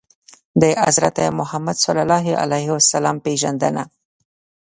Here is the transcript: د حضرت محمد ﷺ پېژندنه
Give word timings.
د 0.61 0.63
حضرت 0.85 1.17
محمد 1.39 1.77
ﷺ 1.81 3.15
پېژندنه 3.25 3.83